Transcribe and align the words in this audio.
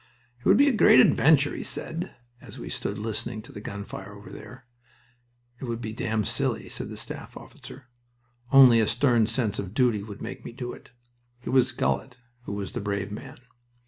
"It 0.39 0.45
would 0.45 0.57
be 0.57 0.67
a 0.67 0.73
great 0.73 0.99
adventure," 0.99 1.55
he 1.55 1.61
said, 1.61 2.15
as 2.41 2.57
we 2.57 2.69
stood 2.69 2.97
listening 2.97 3.43
to 3.43 3.51
the 3.51 3.61
gun 3.61 3.83
fire 3.85 4.13
over 4.15 4.31
there. 4.31 4.65
"It 5.59 5.65
would 5.65 5.79
be 5.79 5.93
damn 5.93 6.25
silly," 6.25 6.69
said 6.69 6.89
a 6.89 6.97
staff 6.97 7.37
officer. 7.37 7.85
"Only 8.51 8.79
a 8.79 8.87
stern 8.87 9.27
sense 9.27 9.59
of 9.59 9.75
duty 9.75 10.01
would 10.01 10.19
make 10.19 10.43
me 10.43 10.53
do 10.53 10.73
it." 10.73 10.89
It 11.43 11.51
was 11.51 11.71
Gullett 11.71 12.17
who 12.45 12.53
was 12.53 12.71
the 12.71 12.81
brave 12.81 13.11
man. 13.11 13.41